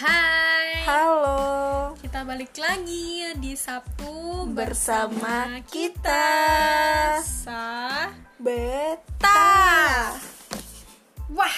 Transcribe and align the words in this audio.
Hai, 0.00 0.80
Halo, 0.88 1.92
kita 2.00 2.24
balik 2.24 2.56
lagi 2.56 3.36
di 3.36 3.52
Sabtu 3.52 4.48
Bersama 4.48 5.60
kita. 5.68 6.24
Sa 7.20 8.08
Beta. 8.40 9.44
Wah, 11.28 11.52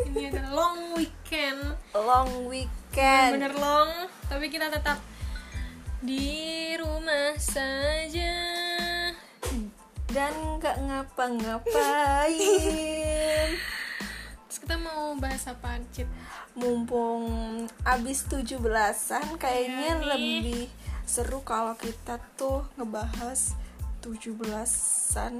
ini 0.00 0.32
ada 0.32 0.48
long 0.56 0.96
weekend. 0.96 1.76
Long 1.92 2.48
weekend. 2.48 3.36
Bener 3.36 3.52
long, 3.52 4.08
tapi 4.32 4.48
kita 4.48 4.72
tetap 4.72 4.96
di 6.00 6.72
rumah 6.80 7.36
saja. 7.36 8.32
Dan 10.08 10.32
gak 10.56 10.80
ngapa-ngapain. 10.88 12.32
Terus 14.48 14.56
kita 14.56 14.80
mau 14.80 15.12
bahas 15.20 15.44
apa, 15.52 15.76
Cit? 15.92 16.08
Mumpung 16.54 17.26
abis 17.82 18.30
17-an 18.30 19.34
Kayaknya 19.42 19.90
nih. 19.98 20.06
lebih 20.06 20.62
seru 21.02 21.42
kalau 21.42 21.74
kita 21.74 22.22
tuh 22.38 22.62
ngebahas 22.78 23.58
17-an 24.00 25.34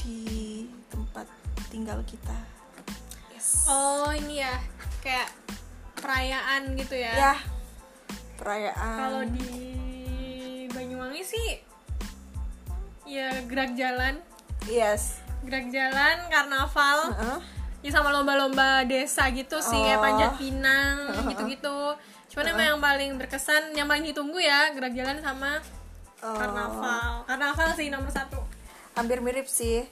Di 0.00 0.64
tempat 0.88 1.28
tinggal 1.68 2.00
kita. 2.08 2.36
Yes. 3.34 3.68
Oh, 3.68 4.08
ini 4.16 4.40
ya, 4.40 4.56
kayak 5.04 5.28
perayaan 5.98 6.72
gitu 6.78 6.96
ya? 6.96 7.12
Ya, 7.12 7.34
perayaan. 8.40 8.96
Kalau 8.96 9.22
di 9.28 9.50
Banyuwangi 10.70 11.22
sih 11.26 11.48
ya 13.06 13.44
gerak 13.46 13.74
jalan. 13.76 14.18
Yes. 14.66 15.20
Gerak 15.46 15.70
jalan 15.70 16.16
karnaval. 16.32 16.98
Heeh. 17.12 17.55
Ya 17.80 17.90
sama 17.92 18.10
lomba-lomba 18.10 18.82
desa 18.84 19.28
gitu 19.30 19.60
sih 19.60 19.76
kayak 19.76 20.00
Oh. 20.00 20.04
panjat 20.04 20.32
pinang 20.36 20.96
gitu-gitu. 21.30 21.78
Cuman 22.32 22.46
emang 22.52 22.66
yang 22.76 22.80
paling 22.82 23.10
berkesan 23.16 23.72
yang 23.72 23.86
paling 23.86 24.04
ditunggu 24.04 24.36
ya 24.36 24.72
gerak 24.72 24.92
jalan 24.92 25.18
sama 25.20 25.60
Oh. 26.24 26.32
karnaval. 26.34 27.24
Karnaval 27.24 27.68
sih 27.76 27.92
nomor 27.92 28.08
satu. 28.10 28.40
Hampir 28.96 29.20
mirip 29.20 29.46
sih. 29.46 29.84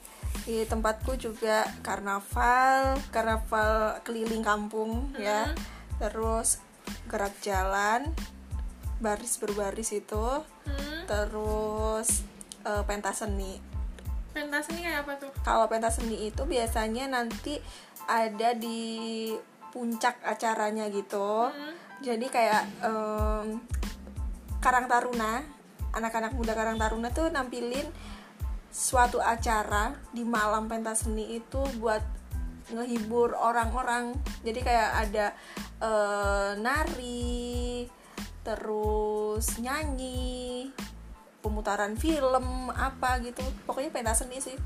Di 0.45 0.67
tempatku 0.67 1.15
juga 1.15 1.63
karnaval 1.81 2.99
karnaval 3.09 4.01
keliling 4.03 4.43
kampung 4.43 5.13
ya. 5.17 5.53
Terus 6.01 6.59
gerak 7.09 7.33
jalan 7.41 8.11
baris 8.99 9.37
berbaris 9.37 9.93
itu. 9.93 10.25
Hmm. 10.65 11.05
terus 11.05 12.25
eh, 12.65 12.81
pentas 12.89 13.21
seni 13.21 13.61
pentas 14.35 14.67
ini 14.75 14.83
kayak 14.83 15.07
apa 15.07 15.15
tuh? 15.23 15.31
Kalau 15.47 15.71
pentas 15.71 16.03
seni 16.03 16.27
itu 16.27 16.43
biasanya 16.43 17.07
nanti 17.07 17.63
ada 18.11 18.53
di 18.53 19.31
puncak 19.71 20.21
acaranya 20.27 20.91
gitu. 20.91 21.49
Hmm. 21.51 21.75
jadi 22.05 22.27
kayak 22.27 22.63
em, 22.85 23.65
Karang 24.61 24.91
Taruna 24.91 25.41
anak-anak 25.95 26.35
muda 26.35 26.53
Karang 26.53 26.77
Taruna 26.77 27.09
tuh 27.15 27.31
nampilin 27.31 27.87
suatu 28.75 29.23
acara 29.23 29.95
di 30.11 30.27
malam 30.27 30.67
pentas 30.67 31.07
seni 31.07 31.39
itu 31.39 31.63
buat 31.79 32.03
ngehibur 32.75 33.39
orang-orang. 33.39 34.19
Jadi 34.43 34.61
kayak 34.61 34.91
ada 35.07 35.27
eh, 35.79 36.51
nari 36.59 37.87
terus 38.45 39.57
nyanyi 39.63 40.69
pemutaran 41.45 42.01
film 42.01 42.73
apa 42.73 43.21
gitu. 43.21 43.45
Pokoknya 43.69 43.93
pentas 43.93 44.25
seni 44.25 44.41
sih. 44.41 44.57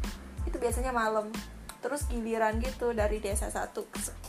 Itu 0.47 0.62
biasanya 0.62 0.95
malam. 0.95 1.34
Terus 1.83 2.07
giliran 2.07 2.62
gitu 2.62 2.95
dari 2.95 3.19
desa 3.19 3.51
satu 3.51 3.83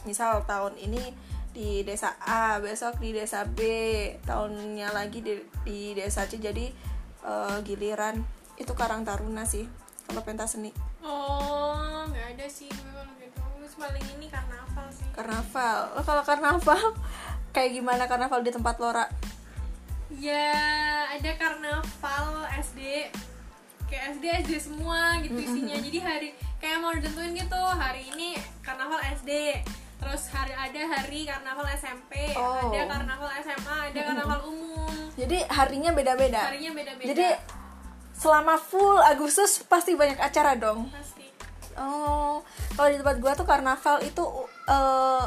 misal 0.10 0.42
tahun 0.50 0.74
ini 0.82 1.14
di 1.50 1.82
desa 1.82 2.14
A 2.22 2.62
besok 2.62 3.02
di 3.02 3.10
desa 3.14 3.42
B 3.46 3.62
tahunnya 4.22 4.94
lagi 4.94 5.26
di, 5.26 5.34
di 5.66 5.94
desa 5.94 6.26
C 6.26 6.42
jadi 6.42 6.66
eh, 7.26 7.58
giliran. 7.62 8.18
Itu 8.58 8.74
Karang 8.74 9.06
Taruna 9.06 9.46
sih 9.46 9.70
kalau 10.10 10.26
pentas 10.26 10.58
seni. 10.58 10.74
Oh 11.06 12.06
nggak 12.10 12.38
ada 12.38 12.48
sih 12.50 12.70
gue 12.70 12.90
kalau 12.90 13.14
gitu. 13.22 13.38
Paling 13.80 14.08
ini 14.18 14.28
karnaval 14.28 14.88
sih. 14.92 15.08
Karnaval. 15.14 15.78
Lo 15.96 16.02
kalau 16.02 16.24
karnaval 16.26 16.82
kayak 17.56 17.72
gimana 17.78 18.10
karnaval 18.10 18.42
di 18.42 18.52
tempat 18.52 18.76
Lora 18.82 19.06
ya 20.20 20.52
ada 21.16 21.32
karnaval 21.40 22.28
SD 22.60 23.08
kayak 23.88 24.04
SD 24.14 24.26
SD 24.46 24.52
semua 24.60 25.18
gitu 25.24 25.40
isinya. 25.40 25.80
Jadi 25.80 26.00
hari 26.00 26.30
kayak 26.60 26.78
mau 26.84 26.92
ditentuin 26.94 27.34
gitu 27.34 27.64
hari 27.74 28.06
ini 28.12 28.36
karnaval 28.62 29.00
SD 29.16 29.64
terus 30.00 30.32
hari 30.32 30.56
ada 30.56 30.82
hari 30.96 31.28
karnaval 31.28 31.68
SMP 31.76 32.32
Oh. 32.36 32.72
ada 32.72 32.88
karnaval 32.88 33.32
SMA 33.42 33.78
ada 33.92 34.00
karnaval 34.00 34.40
umum. 34.48 34.92
Jadi 35.16 35.44
harinya 35.48 35.92
beda-beda? 35.92 36.52
Harinya 36.52 36.72
beda-beda. 36.72 37.08
Jadi 37.10 37.28
selama 38.16 38.56
full 38.60 39.00
Agustus 39.00 39.64
pasti 39.64 39.96
banyak 39.96 40.20
acara 40.20 40.56
dong? 40.56 40.88
Pasti. 40.92 41.28
Oh, 41.80 42.44
kalau 42.76 42.88
di 42.92 43.00
tempat 43.00 43.18
gua 43.24 43.32
tuh 43.36 43.48
karnaval 43.48 44.04
itu 44.04 44.24
eh, 44.68 45.24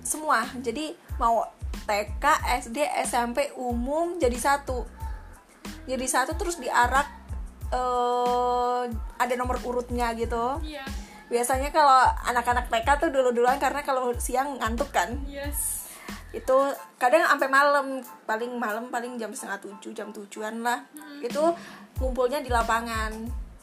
semua. 0.00 0.44
Jadi 0.60 0.92
mau 1.16 1.44
TK, 1.90 2.24
SD, 2.62 2.86
SMP, 3.02 3.50
umum 3.58 4.14
jadi 4.22 4.38
satu. 4.38 4.86
Jadi 5.90 6.06
satu 6.06 6.38
terus 6.38 6.62
diarak 6.62 7.18
eh 7.74 8.82
ada 9.18 9.34
nomor 9.34 9.58
urutnya 9.66 10.14
gitu. 10.14 10.62
iya 10.62 10.86
Biasanya 11.30 11.74
kalau 11.74 12.06
anak-anak 12.26 12.70
TK 12.70 12.88
tuh 13.02 13.10
dulu-duluan 13.10 13.58
karena 13.58 13.82
kalau 13.82 14.14
siang 14.18 14.62
ngantuk 14.62 14.94
kan. 14.94 15.18
yes 15.26 15.90
Itu 16.30 16.70
kadang 16.98 17.26
sampai 17.26 17.50
malam, 17.50 18.02
paling 18.26 18.54
malam 18.54 18.86
paling 18.90 19.18
jam 19.18 19.34
setengah 19.34 19.58
tujuh, 19.62 19.90
jam 19.90 20.14
tujuan 20.14 20.62
lah. 20.62 20.86
Itu 21.18 21.54
ngumpulnya 21.98 22.38
di 22.38 22.50
lapangan. 22.50 23.10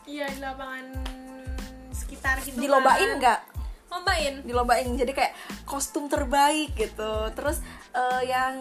iya 0.07 0.27
di 0.31 0.39
lapangan 0.39 0.83
sekitar 1.91 2.39
gitu 2.47 2.55
Dilombain 2.59 3.11
kan. 3.11 3.19
nggak? 3.19 3.39
Lombain 3.87 4.43
dilombain 4.43 4.87
jadi 4.95 5.13
kayak 5.15 5.33
kostum 5.63 6.11
terbaik 6.11 6.75
gitu. 6.75 7.31
Terus 7.33 7.63
eh, 7.95 8.21
yang 8.27 8.55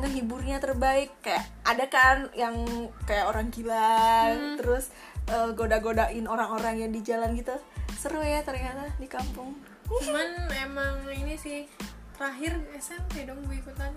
ngehiburnya 0.00 0.56
terbaik 0.56 1.12
kayak 1.20 1.44
ada 1.68 1.84
kan 1.92 2.32
yang 2.32 2.56
kayak 3.04 3.28
orang 3.28 3.52
gila 3.52 4.32
terus 4.56 4.88
eh, 5.28 5.50
goda-godain 5.52 6.24
orang-orang 6.24 6.88
yang 6.88 6.90
di 6.92 7.00
jalan 7.04 7.36
gitu. 7.36 7.52
Seru 7.96 8.20
ya 8.24 8.40
ternyata 8.44 8.88
di 8.96 9.08
kampung. 9.08 9.56
Cuman 9.88 10.48
emang 10.56 11.04
ini 11.12 11.36
sih 11.36 11.68
terakhir 12.16 12.56
SMP 12.80 13.28
dong 13.28 13.44
gue 13.44 13.60
ikutan. 13.60 13.92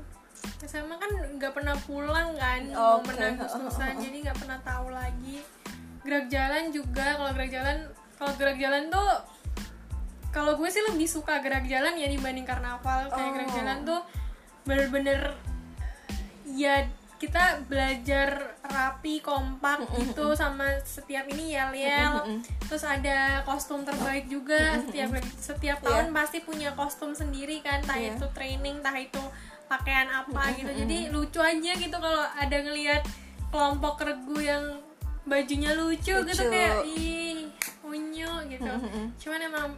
SMA 0.66 0.96
kan 0.98 1.12
nggak 1.40 1.54
pernah 1.54 1.74
pulang 1.86 2.36
kan 2.38 2.62
Oke. 2.70 3.12
momen 3.12 3.38
Agustusan 3.40 3.98
jadi 4.02 4.18
nggak 4.30 4.38
pernah 4.40 4.60
tahu 4.62 4.88
lagi. 4.92 5.42
Gerak 6.06 6.30
jalan 6.30 6.70
juga 6.70 7.18
kalau 7.18 7.32
gerak 7.34 7.52
jalan 7.52 7.78
kalau 8.16 8.34
gerak 8.38 8.58
jalan 8.62 8.84
tuh 8.94 9.10
kalau 10.36 10.60
gue 10.60 10.68
sih 10.68 10.84
lebih 10.84 11.08
suka 11.08 11.40
gerak 11.40 11.64
jalan 11.66 11.96
ya 11.96 12.12
dibanding 12.12 12.44
karnaval. 12.44 13.08
Kayak 13.08 13.32
gerak 13.32 13.48
Oh. 13.48 13.56
jalan 13.56 13.78
tuh 13.82 14.02
bener-bener 14.68 15.22
ya 16.46 16.84
kita 17.16 17.64
belajar 17.66 18.60
rapi 18.62 19.24
kompak 19.24 19.88
gitu 19.96 20.36
sama 20.36 20.68
setiap 20.84 21.24
ini 21.32 21.56
yel 21.56 21.72
yel 21.72 22.44
terus 22.60 22.84
ada 22.84 23.40
kostum 23.48 23.88
terbaik 23.88 24.28
juga. 24.28 24.84
Setiap 24.84 25.10
setiap 25.40 25.80
tahun 25.80 26.12
pasti 26.12 26.44
punya 26.44 26.76
kostum 26.76 27.16
sendiri 27.16 27.64
kan 27.64 27.80
entah 27.80 27.96
Iya. 27.96 28.20
itu 28.20 28.26
training 28.36 28.84
entah 28.84 28.94
itu 28.94 29.24
pakaian 29.66 30.12
apa 30.12 30.54
gitu. 30.54 30.70
jadi 30.76 31.10
lucu 31.10 31.40
aja 31.40 31.72
gitu 31.74 31.98
kalau 31.98 32.22
ada 32.36 32.58
ngelihat 32.60 33.02
kelompok 33.50 34.04
regu 34.04 34.38
yang 34.38 34.78
bajunya 35.26 35.74
lucu, 35.74 36.14
gitu 36.14 36.22
Lucu. 36.22 36.52
kayak 36.54 36.86
ih 36.86 37.50
unyu 37.82 38.30
gitu. 38.46 38.72
Cuman 39.18 39.40
emang 39.42 39.70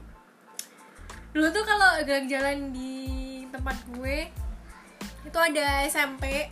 dulu 1.32 1.48
tuh 1.50 1.64
kalau 1.64 1.90
gerak 2.04 2.26
jalan 2.26 2.72
di 2.72 3.06
tempat 3.48 3.78
gue 3.92 4.18
itu 5.24 5.38
ada 5.38 5.84
SMP 5.86 6.48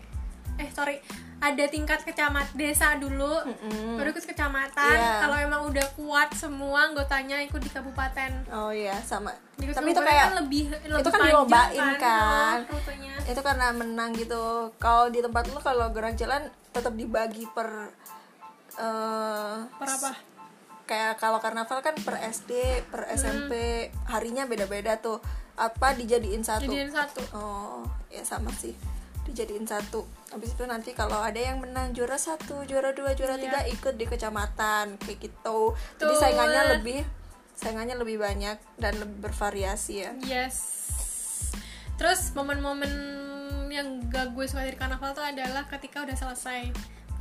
eh 0.56 0.70
sorry 0.72 1.00
ada 1.36 1.68
tingkat 1.68 2.00
kecamat 2.02 2.48
desa 2.56 2.96
dulu 2.96 3.44
Mm-mm. 3.44 4.00
baru 4.00 4.10
ikut 4.10 4.24
kecamatan 4.24 4.96
Iya. 4.96 5.20
kalau 5.20 5.38
emang 5.38 5.62
udah 5.68 5.84
kuat 5.94 6.32
semua 6.32 6.90
anggotanya 6.90 7.44
ikut 7.44 7.60
di 7.60 7.70
kabupaten 7.70 8.32
oh 8.50 8.72
iya 8.72 8.96
sama 9.04 9.36
Di 9.56 9.68
tapi 9.70 9.92
itu 9.92 10.00
kayak 10.00 10.32
kan 10.32 10.36
lebih 10.42 10.64
lebih 10.72 11.00
itu 11.04 11.10
kan 11.12 11.20
dilombain 11.22 11.88
kan. 12.00 12.58
oh, 12.66 12.76
rutenya. 12.76 13.14
itu 13.28 13.42
karena 13.44 13.68
menang 13.72 14.12
gitu 14.16 14.44
kalau 14.80 15.12
di 15.12 15.20
tempat 15.20 15.44
lu 15.52 15.60
kalau 15.60 15.92
gerak 15.92 16.16
jalan 16.16 16.48
tetap 16.72 16.96
dibagi 16.96 17.44
per 17.52 17.92
eh, 18.76 19.56
per 19.70 19.88
apa 19.92 20.35
kayak 20.86 21.18
kalau 21.18 21.42
karnaval 21.42 21.82
kan 21.82 21.98
per 21.98 22.18
SD 22.22 22.86
per 22.94 23.10
SMP 23.14 23.54
harinya 24.10 24.46
beda-beda 24.46 24.98
tuh. 25.02 25.20
Apa 25.56 25.96
dijadiin 25.96 26.44
satu? 26.44 26.68
Jadiin 26.68 26.92
satu. 26.92 27.22
Oh 27.34 27.84
ya 28.12 28.22
sama 28.22 28.52
sih. 28.54 28.76
Dijadiin 29.26 29.66
satu. 29.66 30.06
Habis 30.30 30.54
itu 30.54 30.64
nanti 30.70 30.94
kalau 30.94 31.18
ada 31.18 31.38
yang 31.40 31.58
menang 31.64 31.96
juara 31.96 32.20
satu 32.20 32.62
juara 32.68 32.94
dua 32.94 33.16
juara 33.18 33.40
Iya. 33.40 33.44
tiga 33.50 33.60
ikut 33.72 33.96
di 33.98 34.06
kecamatan 34.06 35.00
kayak 35.02 35.18
gitu. 35.20 35.74
Jadi 35.98 36.12
Betul. 36.12 36.22
saingannya 36.22 36.64
lebih 36.78 37.00
saingannya 37.56 37.96
lebih 37.96 38.20
banyak 38.20 38.58
dan 38.78 38.94
lebih 39.00 39.32
bervariasi 39.32 39.94
ya. 40.06 40.12
Yes. 40.22 40.58
Terus 41.96 42.36
momen-momen 42.36 42.92
yang 43.72 44.04
gak 44.12 44.36
gue 44.36 44.46
suka 44.48 44.68
dari 44.68 44.76
karnaval 44.76 45.16
tuh 45.16 45.24
adalah 45.24 45.64
ketika 45.68 46.04
udah 46.04 46.16
selesai 46.16 46.72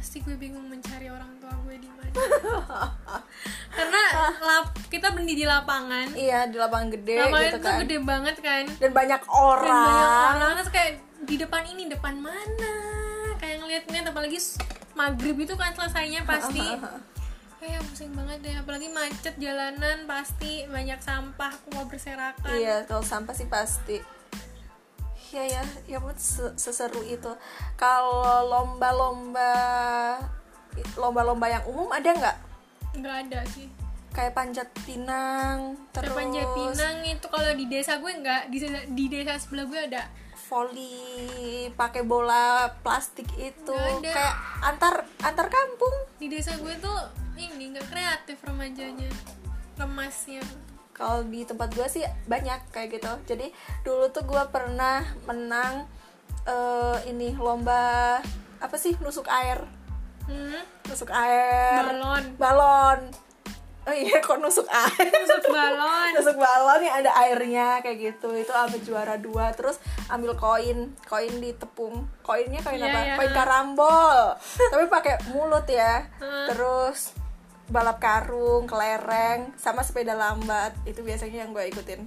pasti 0.04 0.20
gue 0.20 0.36
bingung 0.36 0.68
mencari 0.68 1.08
orang 1.08 1.32
tua 1.40 1.48
gue 1.64 1.80
di 1.80 1.88
mana. 1.88 2.12
Karena 3.80 4.02
lap, 4.36 4.76
kita 4.92 5.16
berhenti 5.16 5.32
di 5.32 5.48
lapangan. 5.48 6.12
Iya 6.12 6.44
di 6.52 6.60
lapangan 6.60 6.92
gede 6.92 7.24
lapangan 7.24 7.40
gitu 7.40 7.56
itu 7.56 7.64
kan. 7.64 7.78
gede 7.80 7.98
banget 8.04 8.36
kan. 8.44 8.64
Dan 8.84 8.90
banyak 8.92 9.22
dan 9.24 9.32
orang, 9.32 9.88
banyak 9.88 10.12
orang. 10.12 10.52
terus 10.60 10.70
kayak 10.76 10.92
di 11.24 11.40
depan 11.40 11.64
ini 11.72 11.88
depan 11.88 12.20
mana? 12.20 12.74
Kayak 13.40 13.64
ngeliat-ngeliat 13.64 14.06
apalagi 14.12 14.38
maghrib 14.92 15.36
itu 15.40 15.56
kan 15.56 15.72
selesainya 15.72 16.20
pasti. 16.28 16.60
Kayak 17.64 17.80
pusing 17.88 18.12
banget 18.12 18.44
deh 18.44 18.60
apalagi 18.60 18.92
macet 18.92 19.40
jalanan 19.40 20.04
pasti 20.04 20.68
banyak 20.68 21.00
sampah 21.00 21.48
kuah 21.64 21.88
berserakan. 21.88 22.60
Iya 22.60 22.84
kalau 22.84 23.00
sampah 23.00 23.32
sih 23.32 23.48
pasti 23.48 24.04
Ya, 25.34 25.42
ya 25.90 25.98
ampun, 25.98 26.14
se- 26.14 26.54
seseru 26.54 27.02
itu. 27.02 27.34
Kalau 27.74 28.46
lomba-lomba 28.46 29.50
lomba-lomba 30.94 31.46
yang 31.50 31.64
umum 31.66 31.90
ada 31.90 32.10
nggak? 32.10 32.36
nggak 32.94 33.16
ada 33.26 33.40
sih 33.50 33.68
Kayak 34.14 34.38
panjat 34.38 34.68
pinang, 34.86 35.74
terus 35.90 36.06
Terus 36.06 36.14
panjat 36.14 36.48
pinang 36.54 36.96
itu 37.02 37.26
kalau 37.26 37.50
di 37.50 37.66
desa 37.66 37.98
gue 37.98 38.12
nggak 38.14 38.42
di 38.46 38.58
desa, 38.62 38.78
di 38.86 39.04
desa 39.10 39.34
sebelah 39.42 39.66
gue 39.66 39.80
ada 39.90 40.02
voli 40.46 41.66
pakai 41.74 42.06
bola 42.06 42.70
plastik 42.86 43.26
itu 43.34 43.74
kayak 44.06 44.36
antar 44.62 45.02
antar 45.18 45.50
kampung. 45.50 45.94
di 46.22 46.30
desa 46.30 46.54
gue 46.62 46.78
tuh 46.78 46.94
ini 47.34 47.74
nggak 47.74 47.90
kreatif 47.90 48.38
remajanya 48.46 49.10
lemasnya 49.82 50.46
Kalau 50.94 51.26
di 51.26 51.42
tempat 51.42 51.74
gue 51.74 51.84
sih 51.84 52.00
banyak 52.24 52.70
kayak 52.70 52.88
gitu. 52.94 53.12
Jadi 53.26 53.50
dulu 53.82 54.08
tuh 54.08 54.22
gue 54.22 54.42
pernah 54.48 55.02
menang 55.26 55.90
eh, 56.44 56.98
ini 57.04 57.34
lomba 57.34 58.22
apa 58.56 58.76
sih 58.78 58.94
nusuk 58.98 59.26
air, 59.26 59.60
hmm, 60.24 60.88
nusuk 60.88 61.10
air, 61.10 61.82
balon 61.84 62.24
balon. 62.38 63.00
Oh 63.84 63.92
iya, 63.92 64.16
kok 64.16 64.40
nusuk 64.40 64.64
air? 64.64 65.12
masuk 65.12 65.52
balon 65.52 66.08
nusuk 66.16 66.40
balon 66.40 66.80
yang 66.88 67.04
ada 67.04 67.12
airnya 67.20 67.84
kayak 67.84 67.98
gitu. 68.00 68.32
Itu 68.32 68.48
ambil 68.48 68.80
juara 68.80 69.20
dua, 69.20 69.52
terus 69.52 69.76
ambil 70.08 70.32
koin, 70.32 70.96
koin 71.04 71.34
ditepung. 71.36 72.08
Koinnya 72.24 72.64
koin 72.64 72.80
Iya, 72.80 72.88
apa? 72.88 73.00
iya. 73.04 73.14
Koin 73.20 73.32
karambol. 73.34 74.40
Tapi 74.72 74.84
pakai 74.88 75.14
mulut 75.28 75.68
ya. 75.68 76.00
Hmm. 76.16 76.48
Terus 76.48 77.12
balap 77.68 77.96
karung, 77.96 78.68
kelereng, 78.68 79.52
sama 79.56 79.80
sepeda 79.80 80.12
lambat. 80.12 80.76
Itu 80.84 81.00
biasanya 81.00 81.46
yang 81.46 81.50
gue 81.56 81.64
ikutin. 81.72 82.04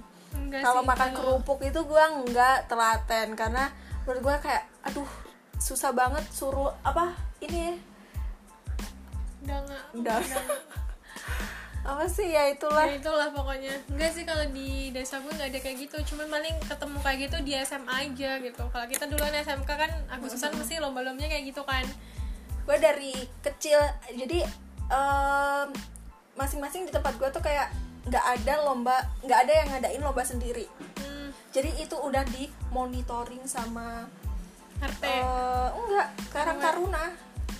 Kalau 0.48 0.80
makan 0.86 1.12
kalau- 1.12 1.42
kerupuk 1.42 1.60
itu 1.66 1.80
gue 1.84 2.04
nggak 2.30 2.70
telaten 2.70 3.36
karena 3.36 3.68
menurut 4.06 4.20
gue 4.24 4.36
kayak 4.48 4.64
aduh 4.86 5.08
susah 5.58 5.92
banget 5.92 6.24
suruh 6.32 6.72
apa 6.80 7.12
ini 7.44 7.76
udah 9.44 9.58
nggak 9.64 9.82
udah. 10.00 10.18
apa 11.88 12.04
sih? 12.04 12.28
Ya 12.28 12.52
itulah. 12.52 12.84
Ya 12.84 13.00
itulah 13.00 13.28
pokoknya. 13.32 13.72
Enggak 13.88 14.12
sih 14.12 14.24
kalau 14.28 14.44
di 14.52 14.92
desa 14.92 15.20
gue 15.24 15.32
nggak 15.32 15.50
ada 15.56 15.60
kayak 15.60 15.76
gitu. 15.88 15.96
Cuman 16.14 16.28
paling 16.28 16.56
ketemu 16.64 16.98
kayak 17.00 17.18
gitu 17.28 17.36
di 17.44 17.52
SMA 17.64 17.94
aja 18.08 18.30
gitu. 18.44 18.62
Kalau 18.68 18.86
kita 18.88 19.04
duluan 19.08 19.32
SMK 19.32 19.70
kan 19.70 19.90
Agustusan 20.12 20.52
mesti 20.52 20.80
lomba-lombanya 20.80 21.32
kayak 21.32 21.44
gitu 21.48 21.62
kan. 21.64 21.84
Gue 22.68 22.76
dari 22.76 23.16
kecil 23.40 23.80
jadi 24.12 24.44
masing-masing 26.38 26.88
di 26.88 26.92
tempat 26.94 27.18
gue 27.18 27.28
tuh 27.28 27.42
kayak 27.42 27.68
nggak 28.08 28.24
ada 28.24 28.54
lomba 28.64 28.96
nggak 29.20 29.40
ada 29.44 29.52
yang 29.52 29.68
ngadain 29.74 30.00
lomba 30.00 30.22
sendiri. 30.24 30.64
Hmm, 31.02 31.28
jadi 31.52 31.70
itu 31.76 31.92
udah 31.92 32.24
di 32.32 32.48
monitoring 32.72 33.44
sama 33.44 34.08
RT 34.78 35.02
eh, 35.04 35.68
enggak 35.74 36.08
Karang 36.30 36.58
Taruna. 36.62 37.04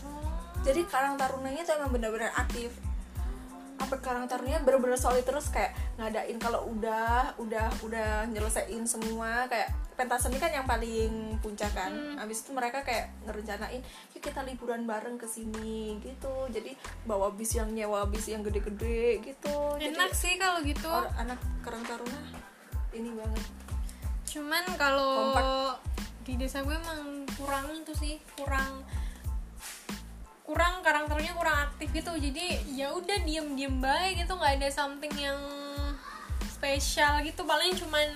Oh. 0.06 0.30
jadi 0.64 0.86
Karang 0.88 1.18
Tarunanya 1.18 1.66
tuh 1.66 1.76
emang 1.76 1.90
benar-benar 1.92 2.32
aktif. 2.38 2.72
Apa 3.76 4.00
Karang 4.00 4.30
Tarunanya 4.30 4.64
bener-bener 4.64 4.96
solid 4.96 5.26
terus 5.26 5.50
kayak 5.52 5.76
ngadain 6.00 6.38
kalau 6.40 6.64
udah 6.70 7.36
udah 7.36 7.68
udah 7.84 8.24
nyelesain 8.30 8.86
semua 8.88 9.50
kayak 9.50 9.74
pentas 9.98 10.22
seni 10.22 10.38
kan 10.38 10.54
yang 10.54 10.62
paling 10.62 11.42
puncak 11.42 11.74
kan. 11.74 11.90
Habis 12.14 12.46
itu 12.46 12.54
mereka 12.54 12.86
kayak 12.86 13.10
ngerencanain 13.26 13.82
yuk 14.14 14.22
kita 14.22 14.46
liburan 14.46 14.86
bareng 14.86 15.18
ke 15.18 15.26
sini 15.26 15.98
gitu. 15.98 16.46
Jadi 16.54 16.78
bawa 17.02 17.34
bis 17.34 17.58
yang 17.58 17.74
nyewa 17.74 18.06
bis 18.06 18.30
yang 18.30 18.46
gede-gede 18.46 19.18
gitu. 19.26 19.74
Enak 19.82 20.14
jadi 20.14 20.14
sih 20.14 20.38
kalau 20.38 20.62
gitu. 20.62 20.86
or- 20.86 21.10
anak 21.18 21.42
Karang 21.66 21.82
Taruna 21.82 22.22
ini 22.94 23.10
banget. 23.10 23.46
Cuman 24.30 24.64
kalau 24.78 25.74
di 26.22 26.38
desa 26.38 26.62
gue 26.62 26.78
emang 26.78 27.26
kurang 27.34 27.66
itu 27.74 27.92
sih 27.98 28.14
kurang 28.38 28.86
kurang 30.46 30.80
karakternya 30.86 31.34
kurang 31.34 31.58
aktif 31.68 31.90
gitu. 31.90 32.14
Jadi 32.14 32.76
ya 32.78 32.94
udah 32.94 33.18
diem 33.26 33.58
diem 33.58 33.76
baik 33.82 34.22
gitu 34.22 34.38
nggak 34.38 34.62
ada 34.62 34.68
something 34.70 35.12
yang 35.18 35.40
spesial 36.46 37.18
gitu. 37.26 37.42
Paling 37.42 37.74
cuman 37.74 38.08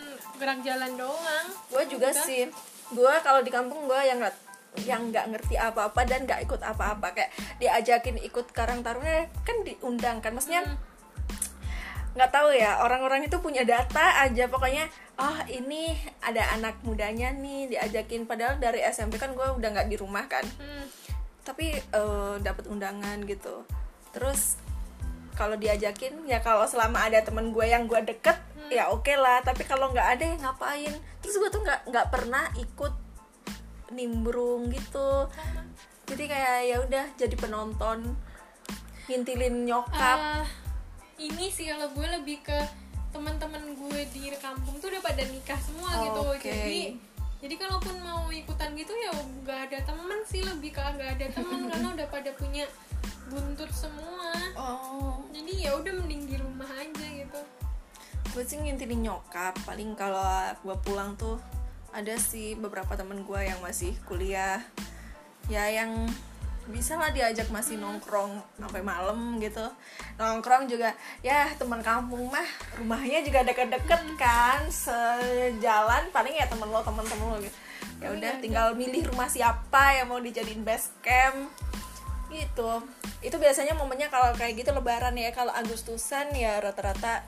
gerak 0.43 0.59
jalan 0.67 0.99
doang. 0.99 1.47
Gue 1.71 1.87
juga 1.87 2.11
sih. 2.11 2.50
Gue 2.91 3.15
kalau 3.23 3.47
di 3.47 3.55
kampung 3.55 3.87
gue 3.87 4.00
yang 4.03 4.19
nggak 4.19 4.37
yang 4.83 5.15
nggak 5.15 5.31
ngerti 5.31 5.55
apa-apa 5.55 6.03
dan 6.03 6.27
nggak 6.27 6.43
ikut 6.50 6.59
apa-apa. 6.59 7.15
Kayak 7.15 7.31
diajakin 7.62 8.19
ikut 8.27 8.50
karang 8.50 8.83
taruna 8.83 9.31
kan 9.47 9.62
diundang 9.62 10.19
kan. 10.19 10.35
Maksudnya 10.35 10.67
Hmm. 10.67 10.75
nggak 12.12 12.29
tahu 12.35 12.53
ya 12.53 12.83
orang-orang 12.83 13.25
itu 13.31 13.39
punya 13.39 13.62
data 13.62 14.27
aja. 14.27 14.50
Pokoknya 14.50 14.91
oh 15.23 15.39
ini 15.47 15.94
ada 16.19 16.59
anak 16.59 16.83
mudanya 16.83 17.31
nih 17.31 17.71
diajakin. 17.71 18.27
Padahal 18.27 18.59
dari 18.59 18.83
SMP 18.83 19.23
kan 19.23 19.38
gue 19.38 19.47
udah 19.47 19.69
nggak 19.71 19.87
di 19.87 19.95
rumah 19.95 20.27
kan. 20.27 20.43
Hmm. 20.59 20.91
tapi 21.43 21.75
eh, 21.75 22.35
dapat 22.38 22.71
undangan 22.71 23.19
gitu. 23.27 23.67
Terus 24.15 24.55
kalau 25.35 25.59
diajakin 25.59 26.23
ya 26.31 26.38
kalau 26.38 26.62
selama 26.71 27.03
ada 27.09 27.19
temen 27.19 27.50
gue 27.50 27.67
yang 27.67 27.91
gue 27.91 27.99
deket 28.05 28.38
ya 28.73 28.85
oke 28.89 29.13
lah 29.17 29.45
tapi 29.45 29.69
kalau 29.69 29.93
nggak 29.93 30.09
ada 30.19 30.25
ya 30.25 30.37
ngapain? 30.41 30.95
Terus 31.21 31.35
gue 31.37 31.51
tuh 31.53 31.61
nggak 31.61 31.81
nggak 31.93 32.07
pernah 32.09 32.49
ikut 32.57 32.95
nimbrung 33.93 34.73
gitu. 34.73 35.29
Jadi 36.09 36.25
kayak 36.29 36.59
ya 36.67 36.77
udah 36.83 37.05
jadi 37.21 37.37
penonton 37.37 38.17
ngintilin 39.07 39.69
nyokap. 39.69 40.19
Ah, 40.19 40.47
ini 41.21 41.53
sih 41.53 41.69
kalau 41.69 41.93
gue 41.93 42.07
lebih 42.21 42.41
ke 42.41 42.59
teman-teman 43.12 43.76
gue 43.76 44.00
di 44.09 44.33
kampung 44.41 44.81
tuh 44.81 44.88
udah 44.88 45.02
pada 45.05 45.23
nikah 45.29 45.61
semua 45.61 45.91
gitu. 46.09 46.21
Oke. 46.33 46.49
jadi 46.49 46.83
jadi 47.43 47.55
kalaupun 47.59 47.99
mau 48.00 48.31
ikutan 48.31 48.73
gitu 48.79 48.95
ya 48.97 49.11
nggak 49.43 49.59
ada 49.69 49.79
temen 49.83 50.21
sih 50.25 50.41
lebih 50.47 50.73
ke 50.73 50.81
nggak 50.81 51.21
ada 51.21 51.26
temen 51.35 51.61
karena 51.71 51.88
udah 51.93 52.07
pada 52.09 52.31
punya 52.35 52.64
buntut 53.29 53.69
semua. 53.71 54.33
Oh. 54.57 55.21
Jadi 55.31 55.69
ya 55.69 55.76
udah 55.76 55.93
mending 55.93 56.25
di 56.29 56.37
rumah 56.41 56.69
aja 56.73 57.07
gitu 57.07 57.22
gue 58.33 58.45
sih 58.49 58.57
ngintilin 58.57 59.05
nyokap? 59.05 59.53
Paling 59.69 59.93
kalau 59.93 60.25
gue 60.65 60.77
pulang 60.81 61.12
tuh 61.21 61.37
ada 61.93 62.17
sih 62.17 62.57
beberapa 62.57 62.97
temen 62.97 63.21
gue 63.29 63.41
yang 63.45 63.61
masih 63.61 63.93
kuliah. 64.09 64.65
Ya 65.53 65.69
yang 65.69 66.09
bisa 66.71 66.95
lah 66.95 67.11
diajak 67.12 67.51
masih 67.53 67.77
nongkrong 67.77 68.41
sampai 68.57 68.81
malam 68.81 69.37
gitu. 69.37 69.61
Nongkrong 70.17 70.65
juga 70.65 70.97
ya 71.21 71.53
teman 71.61 71.85
kampung 71.85 72.33
mah 72.33 72.47
rumahnya 72.81 73.21
juga 73.21 73.45
deket-deket 73.45 74.17
kan 74.17 74.65
sejalan 74.73 76.09
paling 76.15 76.33
ya 76.33 76.49
temen 76.49 76.73
lo 76.73 76.81
temen-temen 76.81 77.27
lo 77.29 77.39
gitu. 77.43 77.59
Ya 78.01 78.11
Oh, 78.11 78.19
udah 78.19 78.35
iya, 78.35 78.43
tinggal 78.43 78.67
milih 78.75 79.15
rumah 79.15 79.31
siapa 79.31 79.95
yang 80.01 80.09
mau 80.09 80.19
dijadiin 80.19 80.65
base 80.65 80.91
camp. 81.05 81.53
Gitu. 82.33 82.73
Itu 83.21 83.37
biasanya 83.37 83.77
momennya 83.77 84.09
kalau 84.09 84.33
kayak 84.33 84.57
gitu 84.57 84.73
lebaran 84.73 85.12
ya 85.21 85.31
kalau 85.37 85.53
agustusan 85.53 86.33
ya 86.33 86.59
rata-rata 86.65 87.23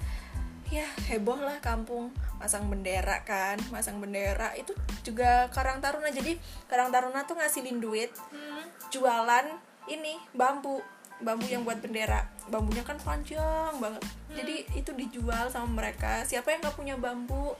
ya 0.71 0.87
heboh 1.11 1.37
lah 1.37 1.59
kampung. 1.61 2.13
Masang 2.41 2.69
bendera 2.69 3.21
kan 3.25 3.57
masang 3.69 4.01
bendera. 4.01 4.53
Itu 4.57 4.73
juga 5.05 5.49
Karang 5.53 5.81
Taruna. 5.81 6.09
Jadi 6.13 6.37
Karang 6.69 6.93
Taruna 6.93 7.25
tuh 7.29 7.37
ngasilin 7.37 7.81
duit 7.81 8.13
hmm. 8.33 8.91
jualan 8.93 9.47
ini 9.91 10.17
bambu. 10.33 10.81
Bambu 11.23 11.47
yang 11.47 11.63
buat 11.63 11.79
bendera. 11.79 12.27
Bambunya 12.51 12.83
kan 12.83 12.99
panjang 13.01 13.73
banget. 13.79 14.03
Jadi 14.35 14.67
itu 14.75 14.91
dijual 14.93 15.47
sama 15.49 15.83
mereka. 15.85 16.27
Siapa 16.27 16.51
yang 16.51 16.61
nggak 16.61 16.77
punya 16.77 16.95
bambu 16.99 17.55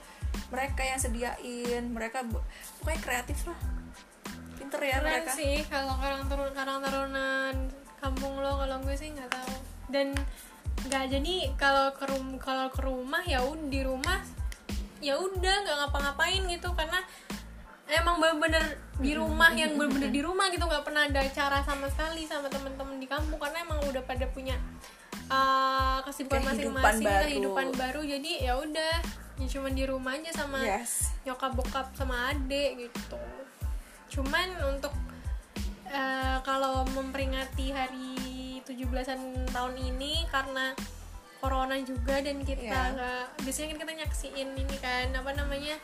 mereka 0.51 0.83
yang 0.83 0.99
sediain. 0.99 1.83
Mereka 1.89 2.27
pokoknya 2.81 2.99
kreatif 3.01 3.47
lah. 3.47 3.59
Pinter 4.55 4.81
ya 4.83 4.97
keren 4.99 5.23
mereka. 5.23 5.31
sih 5.35 5.55
kalau 5.67 5.95
karang 5.99 6.23
taruna 6.31 6.51
karang 6.51 6.79
tarunan 6.83 7.55
kampung 8.03 8.33
lo. 8.43 8.59
Kalau 8.59 8.77
gue 8.83 8.95
sih 8.99 9.15
nggak 9.15 9.31
tahu. 9.31 9.55
Dan 9.87 10.11
nggak 10.85 11.05
jadi 11.07 11.35
kalau 11.55 11.95
ke 11.95 12.05
rum 12.07 12.27
kalau 12.37 12.67
ke 12.69 12.81
rumah 12.83 13.23
ya 13.23 13.41
udah 13.41 13.67
di 13.71 13.81
rumah 13.81 14.19
ya 15.01 15.15
udah 15.17 15.55
nggak 15.65 15.77
ngapa-ngapain 15.85 16.41
gitu 16.49 16.69
karena 16.75 16.99
emang 17.85 18.17
bener-bener 18.17 18.81
di 18.97 19.13
rumah 19.13 19.53
yang 19.53 19.77
bener-bener 19.77 20.09
di 20.09 20.21
rumah 20.25 20.49
gitu 20.49 20.65
nggak 20.65 20.83
pernah 20.85 21.05
ada 21.05 21.21
acara 21.21 21.61
sama 21.61 21.85
sekali 21.93 22.25
sama 22.25 22.49
temen-temen 22.49 22.97
di 22.97 23.05
kampung 23.05 23.37
karena 23.37 23.61
emang 23.61 23.79
udah 23.85 24.01
pada 24.01 24.25
punya 24.33 24.57
uh, 25.29 26.01
kesibukan 26.05 26.41
Kehidupan 26.41 26.81
masing-masing 26.81 27.05
baru. 27.05 27.23
kehidupan 27.29 27.67
baru 27.77 28.01
jadi 28.01 28.31
ya 28.41 28.53
udah 28.57 28.93
ya 29.35 29.47
cuman 29.51 29.73
di 29.75 29.83
rumah 29.83 30.15
aja 30.15 30.31
sama 30.31 30.63
yes. 30.63 31.11
nyokap 31.27 31.51
bokap 31.59 31.91
sama 31.91 32.31
adik 32.31 32.87
gitu. 32.87 33.19
Cuman 34.07 34.47
untuk 34.71 34.95
eh, 35.91 36.37
kalau 36.47 36.87
memperingati 36.95 37.75
hari 37.75 38.15
17-an 38.65 39.21
tahun 39.49 39.73
ini 39.77 40.25
karena 40.27 40.73
corona 41.37 41.77
juga 41.79 42.17
dan 42.19 42.41
kita 42.41 42.65
Iya. 42.65 42.93
nggak 42.97 43.23
biasanya 43.45 43.67
kan 43.69 43.79
kita 43.85 43.93
nyaksiin 44.01 44.49
ini 44.57 44.75
kan 44.81 45.13
apa 45.13 45.31
namanya 45.31 45.77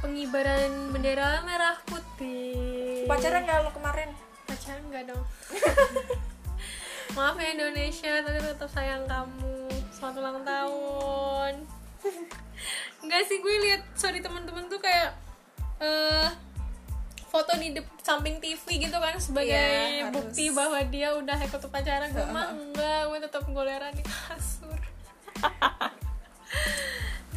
pengibaran 0.00 0.90
bendera 0.90 1.44
merah 1.44 1.76
putih. 1.84 3.04
Pacaran 3.04 3.44
nggak 3.44 3.58
lo 3.62 3.70
kemarin? 3.70 4.10
Pacaran 4.48 4.82
nggak 4.88 5.04
dong. 5.12 5.24
Maaf 7.16 7.36
ya 7.36 7.52
Indonesia 7.52 8.24
tapi 8.24 8.38
tetap 8.40 8.70
sayang 8.72 9.04
kamu. 9.04 9.68
Selamat 9.92 10.16
ulang 10.18 10.40
tahun. 10.42 11.54
Enggak 13.04 13.22
sih 13.28 13.38
gue 13.38 13.54
lihat 13.68 13.82
sorry 13.94 14.18
teman-teman 14.18 14.66
tuh 14.66 14.80
kayak 14.80 15.12
eh 15.78 16.28
foto 17.32 17.56
di 17.56 17.72
samping 17.98 18.36
TV 18.36 18.60
gitu 18.78 18.92
kan 18.94 19.16
sebagai 19.16 19.56
Iya, 19.56 20.04
harus. 20.04 20.12
bukti 20.12 20.44
bahwa 20.50 20.76
dia 20.86 21.08
udah 21.12 21.38
ikut 21.40 21.62
upacara 21.62 22.04
gue 22.06 22.26
mah 22.26 22.52
enggak 22.52 23.00
gue 23.06 23.18
tetap 23.22 23.42
goleran 23.48 23.88
di 23.90 24.04
kasur 24.04 24.76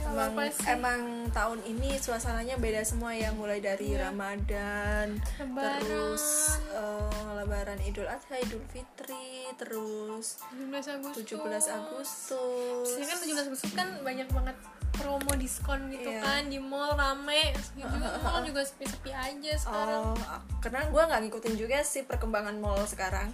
Gak 0.05 0.27
emang 0.29 0.51
emang 0.67 1.01
tahun 1.31 1.59
ini 1.65 1.95
suasananya 1.95 2.55
beda 2.55 2.83
semua 2.83 3.11
ya 3.11 3.31
mulai 3.31 3.57
dari 3.57 3.95
Ramadan 3.95 5.15
Iya. 5.15 5.41
Lebaran. 5.41 5.79
terus 5.81 6.25
eh, 6.69 7.31
Lebaran 7.35 7.79
Idul 7.81 8.05
Adha 8.05 8.35
Idul 8.37 8.63
Fitri 8.67 9.47
terus 9.55 10.43
17 10.51 10.91
Agustus 10.93 11.23
17 11.25 11.71
Agustus 11.73 12.87
kan 13.01 13.17
17 13.17 13.43
Agustus 13.45 13.71
kan 13.73 13.87
banyak 14.01 14.27
banget 14.29 14.55
promo 14.95 15.31
diskon 15.33 15.87
gitu 15.89 16.07
Iya. 16.07 16.21
kan 16.21 16.41
di 16.45 16.57
mall 16.57 16.93
rame 16.93 17.51
juga 17.73 18.15
mall 18.19 18.41
juga 18.41 18.61
sepi-sepi 18.61 19.11
aja 19.11 19.51
sekarang 19.55 20.03
Oh, 20.13 20.41
karena 20.59 20.81
gue 20.85 21.01
nggak 21.01 21.21
ngikutin 21.21 21.55
juga 21.55 21.77
sih 21.81 22.01
perkembangan 22.01 22.55
mall 22.55 22.79
sekarang 22.83 23.29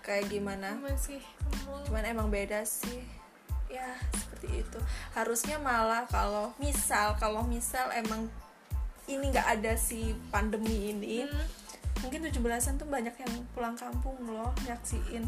kayak 0.00 0.26
gimana. 0.28 0.74
masih 0.76 1.20
mall 1.62 1.82
Cuman 1.84 2.04
emang 2.04 2.28
beda 2.28 2.62
sih. 2.62 3.04
Ya 3.66 3.86
seperti 4.12 4.62
itu. 4.62 4.78
Harusnya 5.12 5.54
malah 5.56 6.02
kalau 6.04 6.50
misal 6.56 7.14
kalau 7.16 7.44
misal 7.44 7.86
emang 7.92 8.26
ini 9.06 9.28
nggak 9.28 9.58
ada 9.58 9.74
si 9.74 10.10
pandemi 10.28 10.90
ini, 10.90 11.22
Hmm. 11.22 11.46
mungkin 12.00 12.22
17-an 12.24 12.74
tuh 12.76 12.86
banyak 12.86 13.12
yang 13.12 13.32
pulang 13.50 13.74
kampung 13.74 14.16
loh 14.24 14.50
nyaksiin. 14.64 15.26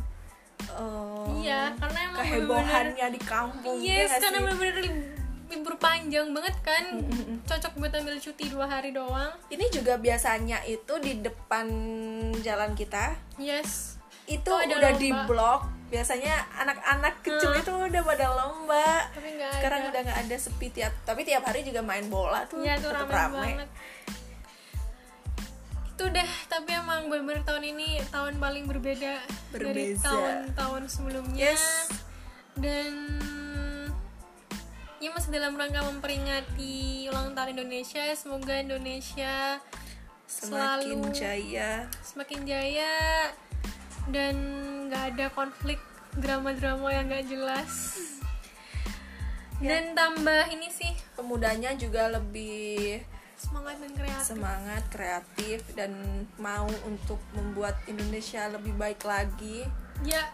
eh, 0.63 1.27
Iya, 1.43 1.75
karena 1.75 1.99
emang 2.05 2.19
kehebohannya 2.23 3.07
di 3.11 3.21
kampung. 3.21 3.77
ya 3.79 3.93
Yes, 3.99 4.09
nggak 4.09 4.21
karena 4.21 4.39
bener-bener 4.41 4.77
libur 5.53 5.77
panjang 5.77 6.31
banget 6.31 6.57
kan. 6.61 6.85
Cocok 7.43 7.73
buat 7.77 7.93
ambil 7.93 8.17
cuti 8.17 8.49
dua 8.49 8.65
hari 8.65 8.91
doang. 8.91 9.31
Ini 9.47 9.69
juga 9.69 9.95
biasanya 9.97 10.65
itu 10.65 10.95
di 10.99 11.19
depan 11.19 11.67
jalan 12.41 12.73
kita. 12.73 13.13
Yes. 13.37 14.01
Itu 14.25 14.49
Oh, 14.49 14.59
ada 14.59 14.73
udah 14.73 14.93
lomba. 14.93 14.99
di 14.99 15.11
blok 15.27 15.63
biasanya 15.89 16.33
anak-anak 16.57 17.21
kecil 17.21 17.53
itu 17.53 17.69
udah 17.69 18.03
pada 18.03 18.27
lomba. 18.31 18.89
Tapi 19.11 19.29
nggak 19.31 19.53
sekarang 19.55 19.81
ada. 19.83 19.89
udah 19.89 20.01
nggak 20.03 20.21
ada 20.23 20.37
sepi 20.39 20.67
tiap 20.71 20.93
tapi 21.03 21.21
tiap 21.23 21.43
hari 21.43 21.61
juga 21.61 21.81
main 21.81 22.07
bola 22.07 22.47
tuh 22.47 22.59
Iya 22.59 22.81
tuh 22.81 22.91
tetep 22.91 23.13
rame, 23.13 23.37
banget. 23.37 23.69
Itu 25.93 26.09
deh, 26.09 26.31
tapi 26.49 26.71
emang 26.73 27.07
bener-bener 27.07 27.45
tahun 27.45 27.63
ini 27.69 28.01
tahun 28.09 28.41
paling 28.41 28.65
berbeda 28.65 29.21
Dari 29.53 29.93
Berbeza. 29.93 30.03
tahun-tahun 30.03 30.83
sebelumnya. 30.89 31.53
Yes. 31.53 31.93
Dan 32.55 32.93
ya 35.03 35.11
masih 35.11 35.35
dalam 35.35 35.59
rangka 35.59 35.83
memperingati 35.83 37.11
ulang 37.11 37.35
tahun 37.35 37.59
Indonesia 37.59 38.15
Semoga 38.15 38.63
Indonesia 38.63 39.59
semakin 40.31 41.03
selalu 41.03 41.11
jaya. 41.11 41.91
semakin 42.07 42.41
jaya 42.47 42.95
dan 44.15 44.35
nggak 44.87 45.05
ada 45.13 45.27
konflik 45.35 45.83
drama-drama 46.15 46.95
yang 46.95 47.11
nggak 47.11 47.27
jelas. 47.27 47.99
Dan 49.59 49.95
tambah 49.99 50.51
ini 50.55 50.71
sih 50.71 50.95
pemudanya 51.19 51.75
juga 51.75 52.07
lebih 52.07 53.03
semangat 53.35 53.83
dan 53.83 53.93
kreatif. 53.99 54.23
semangat 54.23 54.83
kreatif 54.87 55.59
dan 55.75 55.93
mau 56.39 56.71
untuk 56.87 57.19
membuat 57.35 57.75
Indonesia 57.91 58.47
lebih 58.55 58.75
baik 58.79 59.03
lagi. 59.03 59.67
Ya 60.07 60.31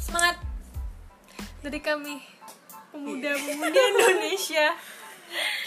semangat 0.00 0.40
dari 1.60 1.80
kami 1.84 2.40
pemuda-pemudi 2.90 3.78
Indonesia. 3.78 4.66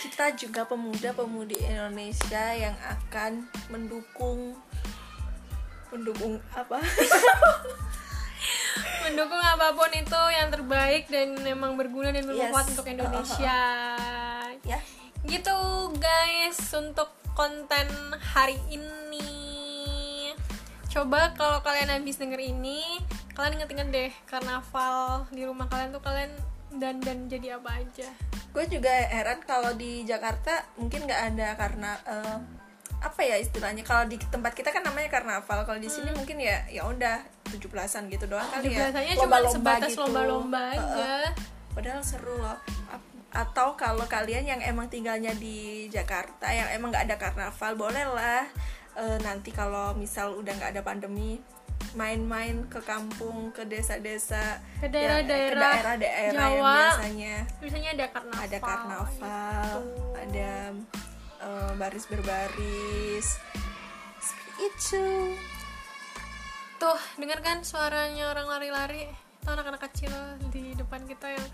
Kita 0.04 0.36
juga 0.36 0.68
pemuda-pemudi 0.68 1.56
Indonesia 1.64 2.52
yang 2.52 2.76
akan 2.84 3.48
mendukung 3.72 4.60
mendukung 5.88 6.42
apa? 6.52 6.82
Mendukung 9.04 9.40
apa 9.40 9.72
pun 9.76 9.92
itu 9.94 10.22
yang 10.34 10.50
terbaik 10.50 11.08
dan 11.08 11.38
memang 11.44 11.76
berguna 11.76 12.10
dan 12.12 12.26
bermanfaat 12.26 12.66
Yes. 12.66 12.72
untuk 12.76 12.88
Indonesia. 12.90 13.60
Ya. 14.64 14.80
Gitu 15.24 15.58
guys 16.00 16.60
untuk 16.76 17.12
konten 17.38 17.88
hari 18.20 18.58
ini. 18.68 20.34
Coba 20.90 21.32
kalau 21.38 21.62
kalian 21.62 21.94
habis 21.94 22.18
denger 22.20 22.42
ini 22.42 23.00
kalian 23.34 23.58
inget-inget 23.58 23.90
deh 23.90 24.12
karnaval 24.30 25.26
di 25.34 25.42
rumah 25.42 25.66
kalian 25.66 25.90
tuh 25.90 26.04
kalian 26.06 26.30
dan 26.78 27.02
dan 27.02 27.26
jadi 27.28 27.60
apa 27.60 27.82
aja. 27.82 28.10
Gue 28.54 28.66
juga 28.70 28.90
heran 28.90 29.42
kalau 29.44 29.74
di 29.74 30.06
Jakarta 30.06 30.66
mungkin 30.78 31.06
nggak 31.10 31.22
ada 31.34 31.48
karena 31.58 31.92
eh, 32.06 32.38
apa 33.04 33.20
ya 33.20 33.36
istilahnya 33.36 33.84
kalau 33.84 34.08
di 34.08 34.16
tempat 34.16 34.56
kita 34.56 34.70
kan 34.72 34.86
namanya 34.86 35.10
karnaval. 35.12 35.66
Kalau 35.68 35.80
di 35.80 35.90
sini 35.92 36.14
mungkin 36.16 36.40
ya 36.40 36.64
ya 36.72 36.88
udah 36.88 37.20
17-an 37.52 38.10
gitu 38.10 38.26
doang 38.30 38.48
kali 38.50 38.74
ya. 38.74 38.90
Biasanya 38.90 39.14
cuma 39.20 39.38
sebatas 39.50 39.92
lomba-lomba 40.00 40.62
aja. 40.74 41.34
Padahal 41.74 42.02
seru 42.06 42.38
loh. 42.40 42.58
Atau 43.34 43.74
kalau 43.74 44.06
kalian 44.06 44.46
yang 44.46 44.62
emang 44.62 44.94
tinggalnya 44.94 45.34
di 45.34 45.90
Jakarta 45.90 46.54
yang 46.54 46.70
emang 46.70 46.94
nggak 46.94 47.10
ada 47.10 47.18
karnaval 47.18 47.74
boleh 47.74 48.06
lah 48.06 48.46
eh, 48.98 49.18
nanti 49.26 49.50
kalau 49.50 49.98
misal 49.98 50.38
udah 50.38 50.54
nggak 50.54 50.72
ada 50.78 50.82
pandemi 50.86 51.42
main-main 51.94 52.66
ke 52.68 52.82
kampung 52.82 53.50
ke 53.50 53.64
desa-desa 53.64 54.58
Ke 54.78 54.86
yang- 54.86 54.94
daerah-daerah 55.24 55.54
ke 55.54 55.78
daerah-daerah 55.78 56.34
yang 56.34 56.58
Jawa. 56.58 56.76
biasanya. 56.76 57.36
Biasanya 57.58 57.90
ada 57.92 58.06
karnaval 58.10 58.44
ada 58.44 58.58
karnaval 58.60 59.74
gitu. 59.78 60.16
ada 60.16 60.52
eh, 61.40 61.72
baris 61.76 62.06
berbaris 62.06 63.28
seperti 64.18 64.52
itu. 64.66 65.06
Tuh 66.76 67.00
dengar 67.16 67.40
kan 67.40 67.62
suaranya 67.62 68.28
orang 68.28 68.48
lari-lari? 68.48 69.08
Itu 69.38 69.50
anak-anak 69.50 69.82
kecil 69.84 70.12
di 70.50 70.74
depan 70.74 71.04
kita 71.04 71.30
yang 71.30 71.48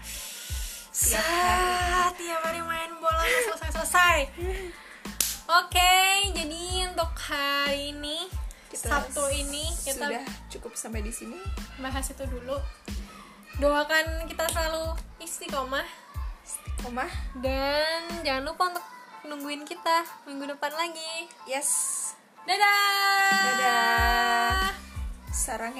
Tiap 0.89 1.15
Sah, 1.15 2.12
tiap 2.12 2.41
hari 2.43 2.60
main 2.60 2.91
bola 2.98 3.17
nggak 3.17 3.43
selesai-selesai. 3.48 4.17
Oke 5.60 5.96
jadi 6.29 6.62
untuk 6.86 7.10
hari 7.19 7.89
ini 7.89 8.27
Sabtu 8.79 9.27
ini 9.36 9.67
kita 9.83 10.07
sudah 10.07 10.24
cukup 10.48 10.71
sampai 10.79 11.03
di 11.03 11.12
sini. 11.12 11.36
bahas 11.83 12.07
itu 12.07 12.24
dulu. 12.24 12.55
Doakan 13.59 14.24
kita 14.31 14.48
selalu 14.48 14.95
istiqomah. 15.19 15.83
Omah 16.88 17.12
dan 17.43 18.24
jangan 18.24 18.48
lupa 18.48 18.71
untuk 18.71 18.86
nungguin 19.27 19.67
kita 19.67 20.07
minggu 20.24 20.55
depan 20.55 20.71
lagi. 20.79 21.27
Yes. 21.43 21.67
Dadah! 22.48 23.36
Dadah. 23.36 24.71
Sarang 25.36 25.75